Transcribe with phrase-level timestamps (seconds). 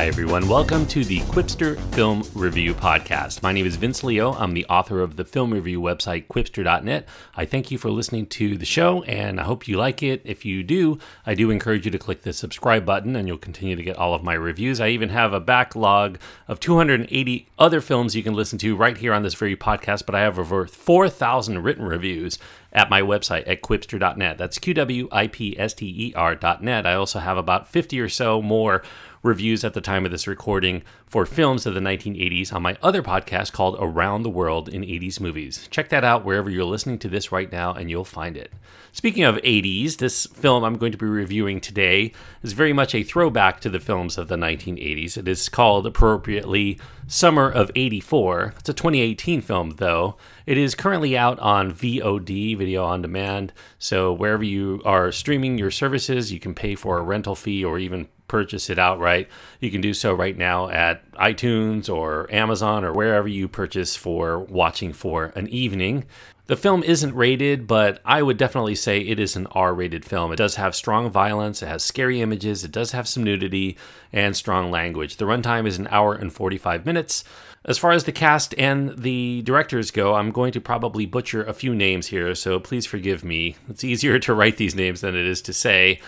[0.00, 0.48] Hi, everyone.
[0.48, 3.42] Welcome to the Qwipster Film Review Podcast.
[3.42, 4.32] My name is Vince Leo.
[4.32, 7.06] I'm the author of the film review website, qwipster.net.
[7.36, 10.22] I thank you for listening to the show, and I hope you like it.
[10.24, 13.76] If you do, I do encourage you to click the subscribe button, and you'll continue
[13.76, 14.80] to get all of my reviews.
[14.80, 19.12] I even have a backlog of 280 other films you can listen to right here
[19.12, 22.38] on this very podcast, but I have over 4,000 written reviews
[22.72, 24.38] at my website at qwipster.net.
[24.38, 26.86] That's Q W I P S T E R.net.
[26.86, 28.82] I also have about 50 or so more
[29.22, 33.02] reviews at the time of this recording for films of the 1980s on my other
[33.02, 35.68] podcast called Around the World in 80s Movies.
[35.70, 38.52] Check that out wherever you're listening to this right now and you'll find it.
[38.92, 43.02] Speaking of 80s, this film I'm going to be reviewing today is very much a
[43.02, 45.18] throwback to the films of the 1980s.
[45.18, 48.54] It is called appropriately Summer of 84.
[48.58, 50.16] It's a 2018 film, though.
[50.46, 53.52] It is currently out on VOD, video on demand.
[53.78, 57.78] So wherever you are streaming your services, you can pay for a rental fee or
[57.78, 59.28] even purchase it outright.
[59.58, 64.38] You can do so right now at iTunes or Amazon or wherever you purchase for
[64.38, 66.04] watching for an evening.
[66.46, 70.32] The film isn't rated, but I would definitely say it is an R rated film.
[70.32, 73.76] It does have strong violence, it has scary images, it does have some nudity,
[74.12, 75.16] and strong language.
[75.16, 77.24] The runtime is an hour and 45 minutes.
[77.64, 81.52] As far as the cast and the directors go, I'm going to probably butcher a
[81.52, 83.56] few names here, so please forgive me.
[83.68, 86.00] It's easier to write these names than it is to say.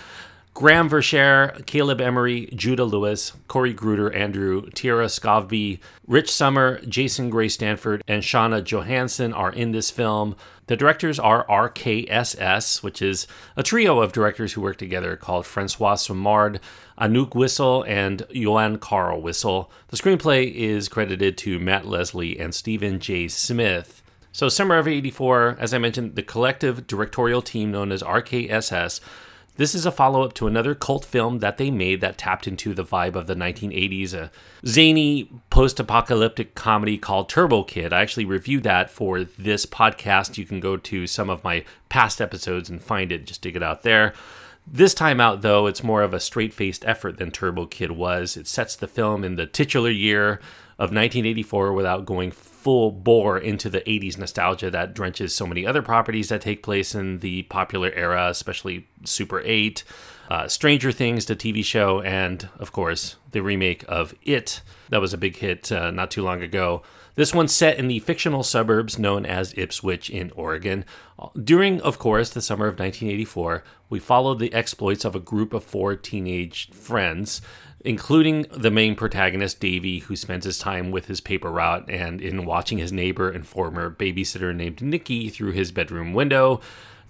[0.54, 7.48] Graham Verchere, Caleb Emery, Judah Lewis, Cory Gruter, Andrew, Tiera Skovbye, Rich Sommer, Jason Gray
[7.48, 10.36] Stanford, and Shauna Johannesen are in this film.
[10.66, 15.94] The directors are RKSS, which is a trio of directors who work together called Francois
[15.94, 16.60] Simard,
[17.00, 19.70] Anouk Whissell, and Yoann-Karl Whissell.
[19.88, 23.26] The screenplay is credited to Matt Leslie and Stephen J.
[23.28, 24.02] Smith.
[24.32, 29.00] So, Summer of 84, as I mentioned, the collective directorial team known as RKSS
[29.56, 32.72] this is a follow up to another cult film that they made that tapped into
[32.72, 34.30] the vibe of the 1980s, a
[34.66, 37.92] zany post apocalyptic comedy called Turbo Kid.
[37.92, 40.38] I actually reviewed that for this podcast.
[40.38, 43.62] You can go to some of my past episodes and find it, just dig it
[43.62, 44.14] out there.
[44.66, 48.36] This time out, though, it's more of a straight faced effort than Turbo Kid was.
[48.36, 50.40] It sets the film in the titular year
[50.78, 55.82] of 1984 without going full bore into the 80s nostalgia that drenches so many other
[55.82, 59.82] properties that take place in the popular era, especially Super 8,
[60.30, 64.62] uh, Stranger Things, the TV show, and of course, the remake of It.
[64.90, 66.82] That was a big hit uh, not too long ago.
[67.14, 70.84] This one's set in the fictional suburbs known as Ipswich in Oregon.
[71.42, 75.62] During, of course, the summer of 1984, we followed the exploits of a group of
[75.62, 77.42] four teenage friends
[77.84, 82.44] including the main protagonist, Davy, who spends his time with his paper route and in
[82.44, 86.60] watching his neighbor and former babysitter named Nikki through his bedroom window.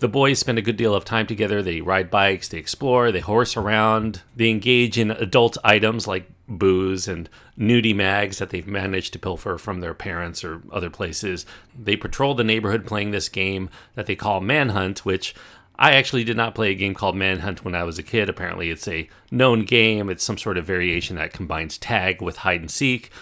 [0.03, 1.63] The boys spend a good deal of time together.
[1.63, 7.07] They ride bikes, they explore, they horse around, they engage in adult items like booze
[7.07, 11.47] and nudie mags that they've managed to pilfer from their parents or other places.
[11.81, 15.37] They patrol the neighborhood playing this game that they call Manhunt, which
[15.79, 18.29] I actually did not play a game called Manhunt when I was a kid.
[18.29, 20.11] Apparently, it's a known game.
[20.11, 23.13] It's some sort of variation that combines tag with hide and seek.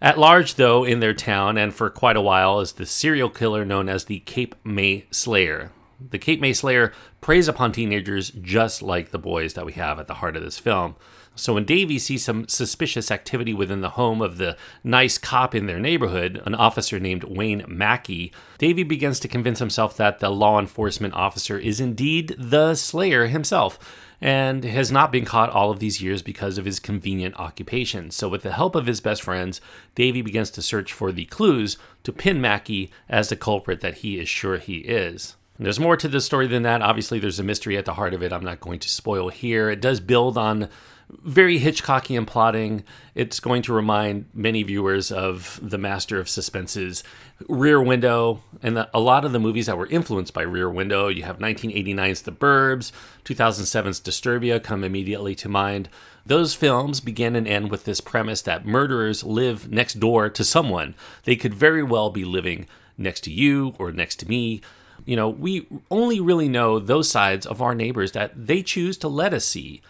[0.00, 3.64] At large, though, in their town, and for quite a while, is the serial killer
[3.64, 5.72] known as the Cape May Slayer.
[6.00, 10.06] The Cape May Slayer preys upon teenagers just like the boys that we have at
[10.06, 10.94] the heart of this film.
[11.34, 15.66] So when Davy sees some suspicious activity within the home of the nice cop in
[15.66, 20.58] their neighborhood, an officer named Wayne Mackey, Davy begins to convince himself that the law
[20.58, 23.78] enforcement officer is indeed the Slayer himself
[24.20, 28.10] and has not been caught all of these years because of his convenient occupation.
[28.10, 29.60] So, with the help of his best friends,
[29.94, 34.18] Davy begins to search for the clues to pin Mackey as the culprit that he
[34.18, 35.36] is sure he is.
[35.58, 36.82] And there's more to this story than that.
[36.82, 38.32] Obviously, there's a mystery at the heart of it.
[38.32, 39.68] I'm not going to spoil here.
[39.68, 40.68] It does build on
[41.10, 42.84] very Hitchcockian plotting.
[43.14, 47.02] It's going to remind many viewers of the master of suspenses,
[47.48, 51.08] Rear Window, and the, a lot of the movies that were influenced by Rear Window.
[51.08, 52.92] You have 1989's The Burbs,
[53.24, 55.88] 2007's Disturbia come immediately to mind.
[56.26, 60.94] Those films begin and end with this premise that murderers live next door to someone.
[61.24, 62.66] They could very well be living
[62.98, 64.60] next to you or next to me.
[65.08, 69.08] You know, we only really know those sides of our neighbors that they choose to
[69.08, 69.80] let us see.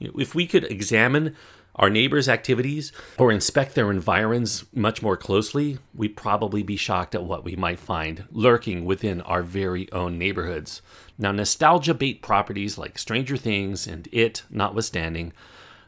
[0.00, 1.36] If we could examine
[1.76, 7.22] our neighbors' activities or inspect their environs much more closely, we'd probably be shocked at
[7.22, 10.82] what we might find lurking within our very own neighborhoods.
[11.16, 15.32] Now, nostalgia bait properties like Stranger Things and It notwithstanding,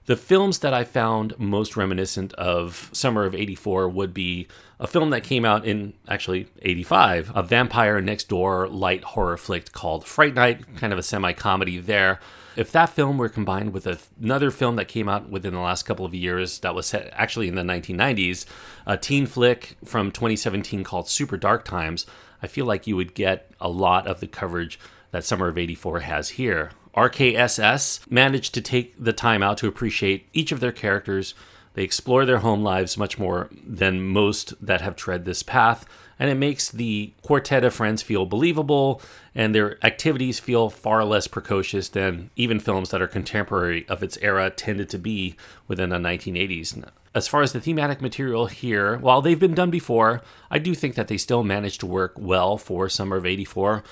[0.07, 4.47] The films that I found most reminiscent of Summer of 84 would be
[4.79, 9.73] a film that came out in actually 85, a vampire next door light horror flick
[9.73, 12.21] called Fright Night, kind of a semi comedy there.
[12.55, 13.89] If that film were combined with
[14.21, 17.49] another film that came out within the last couple of years that was set actually
[17.49, 18.47] in the 1990s,
[18.87, 22.07] a teen flick from 2017 called Super Dark Times,
[22.41, 24.79] I feel like you would get a lot of the coverage
[25.11, 26.71] that Summer of 84 has here.
[26.97, 31.35] RKSS managed to take the time out to appreciate each of their characters.
[31.75, 35.85] They explore their home lives much more than most that have tread this path,
[36.19, 39.03] and it makes the quartet of friends feel believable
[39.35, 44.17] and their activities feel far less precocious than even films that are contemporary of its
[44.23, 45.37] era tended to be
[45.69, 46.83] within the 1980s.
[47.15, 50.95] As far as the thematic material here, while they've been done before, I do think
[50.95, 53.85] that they still managed to work well for Summer of 84.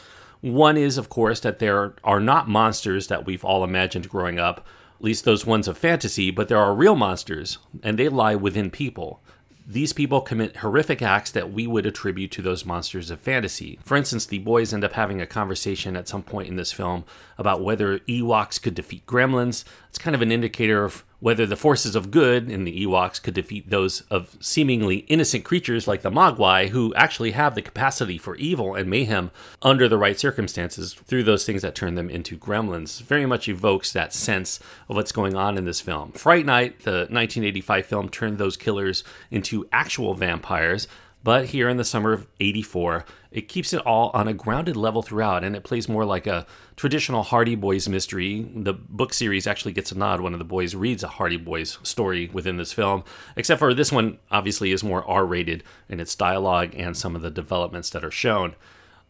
[0.45, 4.59] One is, of course, that there are not monsters that we've all imagined growing up,
[4.99, 8.71] at least those ones of fantasy, but there are real monsters, and they lie within
[8.71, 9.23] people
[9.67, 13.79] these people commit horrific acts that we would attribute to those monsters of fantasy.
[13.83, 17.05] For instance, the boys end up having a conversation at some point in this film
[17.39, 19.65] about whether Ewoks could defeat gremlins.
[19.89, 23.33] It's kind of an indicator of whether the forces of good in the Ewoks could
[23.33, 28.37] defeat those of seemingly innocent creatures like the Mogwai, who actually have the capacity for
[28.37, 29.31] evil and mayhem
[29.63, 33.01] under the right circumstances through those things that turn them into gremlins.
[33.01, 36.13] Very much evokes that sense of what's going on in this film.
[36.13, 40.87] Fright Night, the 1985 film, turned those killers into actual vampires.
[41.25, 45.01] But here in the summer of 84, it keeps it all on a grounded level
[45.01, 48.47] throughout, and it plays more like a traditional Hardy Boys mystery.
[48.55, 50.21] The book series actually gets a nod.
[50.21, 53.05] One of the boys reads a Hardy Boys story within this film,
[53.37, 57.23] except for this one, obviously, is more R rated in its dialogue and some of
[57.23, 58.55] the developments that are shown.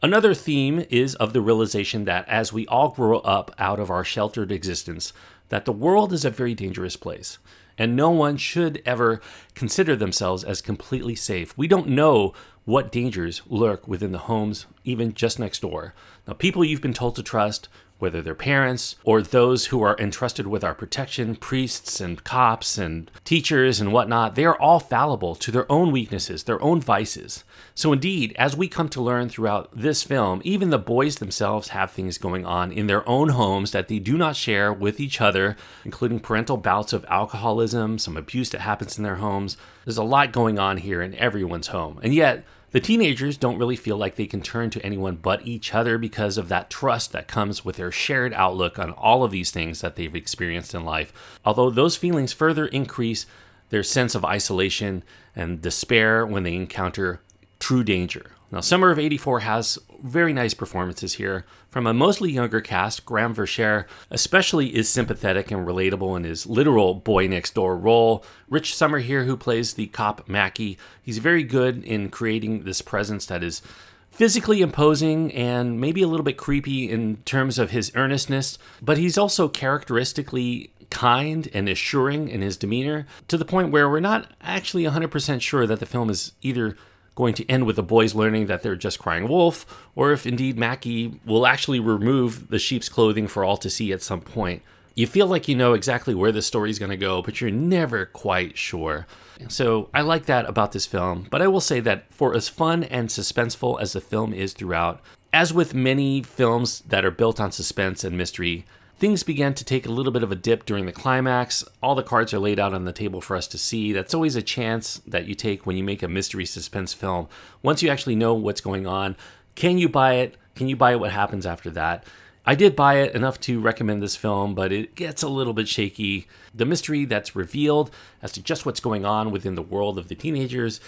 [0.01, 4.05] Another theme is of the realization that as we all grow up out of our
[4.05, 5.13] sheltered existence,
[5.49, 7.39] that the world is a very dangerous place
[7.79, 9.21] and no one should ever
[9.55, 11.57] consider themselves as completely safe.
[11.57, 12.33] We don't know
[12.65, 15.95] what dangers lurk within the homes, even just next door.
[16.27, 20.47] Now, people you've been told to trust, whether they're parents or those who are entrusted
[20.47, 25.51] with our protection, priests and cops and teachers and whatnot, they are all fallible to
[25.51, 27.45] their own weaknesses, their own vices.
[27.75, 31.93] So, indeed, as we come to learn throughout this film, even the boys themselves have
[31.93, 35.57] things going on in their own homes that they do not share with each other,
[35.85, 39.57] including parental bouts of alcoholism, some abuse that happens in their homes.
[39.85, 42.01] There's a lot going on here in everyone's home.
[42.03, 45.73] And yet, the teenagers don't really feel like they can turn to anyone but each
[45.73, 49.53] other because of that trust that comes with their shared outlook on all of these
[49.53, 51.13] things that they've experienced in life.
[51.45, 53.27] Although those feelings further increase
[53.71, 55.05] their sense of isolation
[55.37, 57.21] and despair when they encounter
[57.61, 58.33] true danger.
[58.51, 61.45] Now, Summer of 84 has very nice performances here.
[61.71, 66.95] From a mostly younger cast, Graham Verchere especially is sympathetic and relatable in his literal
[66.95, 68.25] boy next door role.
[68.49, 73.27] Rich Sommer here, who plays the cop Mackey, he's very good in creating this presence
[73.27, 73.63] that is
[74.11, 79.19] physically imposing and maybe a little bit creepy in terms of his earnestness, but he's
[79.19, 84.85] also characteristically kind and assuring in his demeanor to the point where we're not actually
[84.85, 86.77] 100% sure that the film is either
[87.15, 90.59] going to end with the boys learning that they're just crying wolf, or if indeed
[90.59, 94.63] Mackey will actually remove the sheep's clothing for all to see at some point.
[94.97, 98.07] You feel like you know exactly where the story's going to go, but you're never
[98.07, 99.07] quite sure.
[99.49, 102.85] So I like that about this film, but I will say that for as fun
[102.85, 105.01] and suspenseful as the film is throughout,
[105.33, 108.65] as with many films that are built on suspense and mystery,
[108.97, 111.65] Things began to take a little bit of a dip during the climax.
[111.83, 113.93] All the cards are laid out on the table for us to see.
[113.93, 117.29] That's always a chance that you take when you make a mystery suspense film.
[117.61, 119.17] Once you actually know what's going on,
[119.57, 120.37] can you buy it?
[120.55, 120.95] Can you buy?
[120.95, 122.05] What happens after that?
[122.47, 125.67] I did buy it enough to recommend this film, but it gets a little bit
[125.67, 126.29] shaky.
[126.55, 127.91] The mystery that's revealed
[128.23, 130.81] as to just what's going on within the world of the teenagers,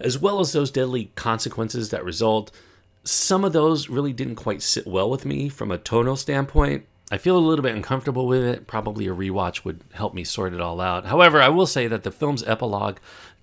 [0.00, 2.50] as well as those deadly consequences that result,
[3.04, 6.86] some of those really didn't quite sit well with me from a tonal standpoint.
[7.12, 8.66] I feel a little bit uncomfortable with it.
[8.66, 11.04] Probably a rewatch would help me sort it all out.
[11.04, 12.96] However, I will say that the film's epilogue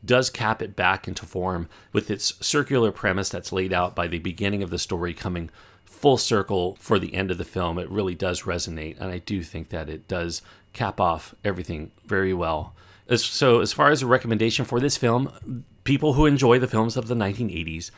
[0.04, 4.18] does cap it back into form with its circular premise that's laid out by the
[4.18, 5.52] beginning of the story coming
[5.86, 7.78] full circle for the end of the film.
[7.78, 10.42] It really does resonate, and I do think that it does
[10.74, 12.74] cap off everything very well.
[13.16, 17.08] So, as far as a recommendation for this film, people who enjoy the films of
[17.08, 17.92] the 1980s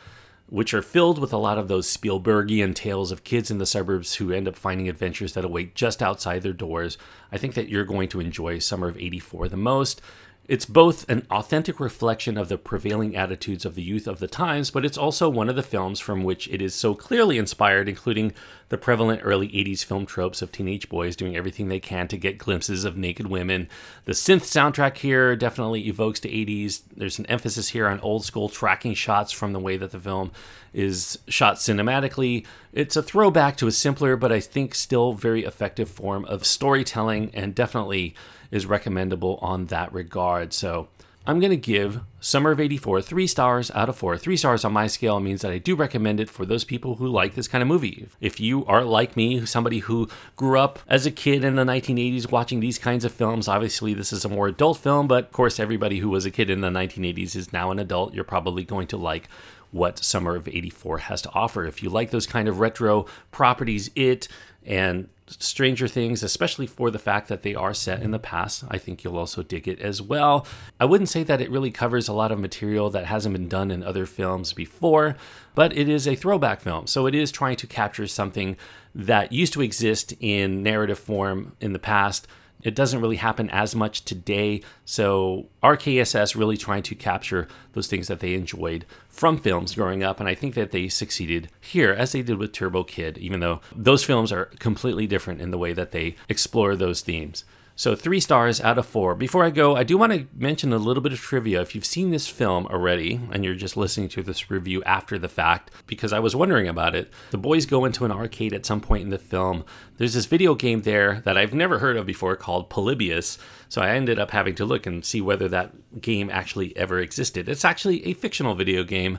[0.46, 4.16] which are filled with a lot of those Spielbergian tales of kids in the suburbs
[4.16, 6.98] who end up finding adventures that await just outside their doors.
[7.30, 10.00] I think that you're going to enjoy Summer of 84 the most.
[10.48, 14.72] It's both an authentic reflection of the prevailing attitudes of the youth of the times,
[14.72, 18.32] but it's also one of the films from which it is so clearly inspired, including
[18.68, 22.38] the prevalent early 80s film tropes of teenage boys doing everything they can to get
[22.38, 23.68] glimpses of naked women.
[24.04, 26.82] The synth soundtrack here definitely evokes the 80s.
[26.96, 30.32] There's an emphasis here on old school tracking shots from the way that the film
[30.74, 32.46] is shot cinematically.
[32.72, 37.30] It's a throwback to a simpler, but I think still very effective form of storytelling
[37.32, 38.16] and definitely
[38.52, 40.52] is recommendable on that regard.
[40.52, 40.86] So
[41.26, 44.18] I'm going to give Summer of 84 three stars out of four.
[44.18, 47.06] Three stars on my scale means that I do recommend it for those people who
[47.06, 48.08] like this kind of movie.
[48.20, 52.32] If you are like me, somebody who grew up as a kid in the 1980s
[52.32, 55.60] watching these kinds of films, obviously this is a more adult film, but of course,
[55.60, 58.14] everybody who was a kid in the 1980s is now an adult.
[58.14, 59.28] You're probably going to like
[59.72, 61.64] what Summer of 84 has to offer.
[61.64, 64.28] If you like those kind of retro properties, it
[64.64, 68.64] and Stranger Things, especially for the fact that they are set in the past.
[68.68, 70.46] I think you'll also dig it as well.
[70.78, 73.70] I wouldn't say that it really covers a lot of material that hasn't been done
[73.70, 75.16] in other films before,
[75.54, 76.86] but it is a throwback film.
[76.86, 78.56] So it is trying to capture something
[78.94, 82.28] that used to exist in narrative form in the past
[82.62, 84.62] it doesn't really happen as much today.
[84.84, 90.20] So RKSS really trying to capture those things that they enjoyed from films growing up,
[90.20, 93.60] and I think that they succeeded here as they did with Turbo Kid, even though
[93.74, 97.44] those films are completely different in the way that they explore those themes.
[97.74, 99.14] So, three stars out of four.
[99.14, 101.62] Before I go, I do want to mention a little bit of trivia.
[101.62, 105.28] If you've seen this film already and you're just listening to this review after the
[105.28, 108.82] fact, because I was wondering about it, the boys go into an arcade at some
[108.82, 109.64] point in the film.
[109.96, 113.38] There's this video game there that I've never heard of before called Polybius.
[113.70, 117.48] So, I ended up having to look and see whether that game actually ever existed.
[117.48, 119.18] It's actually a fictional video game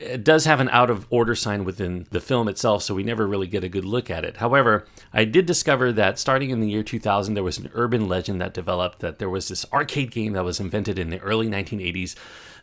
[0.00, 3.26] it does have an out of order sign within the film itself, so we never
[3.26, 4.38] really get a good look at it.
[4.38, 8.40] However, I did discover that starting in the year 2000, there was an urban legend
[8.40, 12.16] that developed that there was this arcade game that was invented in the early 1980s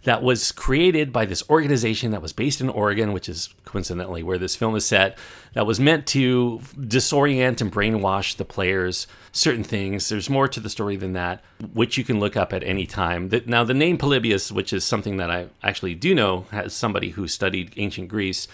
[0.03, 4.39] that was created by this organization that was based in Oregon, which is coincidentally where
[4.39, 5.17] this film is set,
[5.53, 10.09] that was meant to disorient and brainwash the players certain things.
[10.09, 13.29] There's more to the story than that, which you can look up at any time.
[13.45, 17.20] Now, the name Polybius, which is something that I actually do know has somebody who
[17.27, 18.47] studied ancient Greece,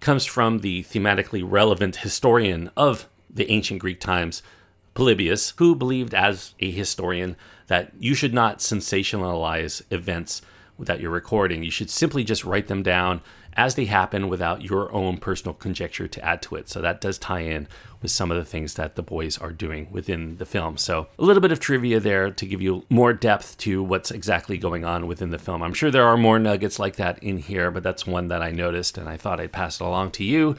[0.00, 4.42] comes from the thematically relevant historian of the ancient Greek times,
[4.94, 10.42] Polybius, who believed as a historian that you should not sensationalize events
[10.78, 11.62] that you're recording.
[11.62, 13.20] You should simply just write them down
[13.56, 16.68] as they happen without your own personal conjecture to add to it.
[16.68, 17.68] So that does tie in
[18.04, 20.76] with some of the things that the boys are doing within the film.
[20.76, 24.58] So a little bit of trivia there to give you more depth to what's exactly
[24.58, 25.62] going on within the film.
[25.62, 28.50] I'm sure there are more nuggets like that in here, but that's one that I
[28.50, 30.54] noticed and I thought I'd pass it along to you.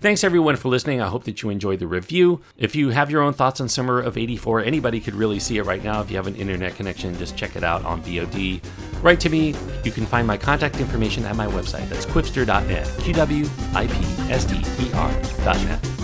[0.00, 1.00] Thanks everyone for listening.
[1.00, 2.40] I hope that you enjoyed the review.
[2.56, 5.64] If you have your own thoughts on Summer of 84, anybody could really see it
[5.64, 6.00] right now.
[6.00, 8.60] If you have an internet connection, just check it out on VOD.
[9.02, 9.54] Write to me.
[9.84, 11.88] You can find my contact information at my website.
[11.88, 12.88] That's qwipster.net.
[13.00, 15.97] Q W I P S T E R.net.